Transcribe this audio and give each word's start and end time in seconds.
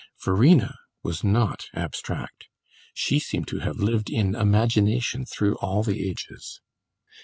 Verena 0.25 0.77
was 1.03 1.23
not 1.23 1.67
abstract; 1.75 2.47
she 2.91 3.19
seemed 3.19 3.47
to 3.47 3.59
have 3.59 3.75
lived 3.75 4.09
in 4.09 4.33
imagination 4.33 5.25
through 5.25 5.53
all 5.57 5.83
the 5.83 6.09
ages. 6.09 6.59